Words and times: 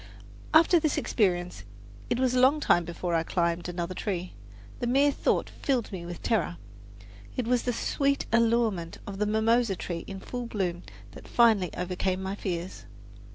After 0.51 0.79
this 0.79 0.97
experience 0.97 1.63
it 2.09 2.17
was 2.17 2.33
a 2.33 2.39
long 2.39 2.59
time 2.59 2.85
before 2.85 3.13
I 3.13 3.21
climbed 3.21 3.69
another 3.69 3.93
tree. 3.93 4.33
The 4.79 4.87
mere 4.87 5.11
thought 5.11 5.47
filled 5.47 5.91
me 5.91 6.07
with 6.07 6.23
terror. 6.23 6.57
It 7.37 7.45
was 7.45 7.61
the 7.61 7.71
sweet 7.73 8.25
allurement 8.33 8.97
of 9.05 9.19
the 9.19 9.27
mimosa 9.27 9.75
tree 9.75 10.03
in 10.07 10.19
full 10.19 10.47
bloom 10.47 10.81
that 11.11 11.27
finally 11.27 11.69
overcame 11.77 12.19
my 12.23 12.33
fears. 12.33 12.85